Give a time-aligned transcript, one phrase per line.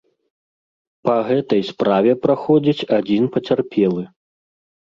[1.07, 4.03] Па гэтай справе праходзіць адзін пацярпелы.